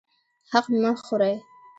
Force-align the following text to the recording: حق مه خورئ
حق 0.51 0.65
مه 0.81 0.91
خورئ 1.05 1.35